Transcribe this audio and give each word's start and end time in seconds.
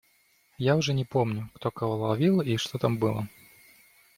Я 0.57 0.77
уже 0.77 0.95
не 0.95 1.05
помню, 1.05 1.51
кто 1.53 1.69
кого 1.69 1.95
ловил 1.95 2.41
и 2.41 2.57
что 2.57 2.79
там 2.79 2.97
было. 2.97 3.27